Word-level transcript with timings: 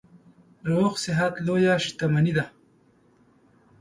روغ 0.69 0.91
صحت 1.03 1.33
لویه 1.45 1.73
شتنمي 1.83 2.31
ده. 2.37 2.45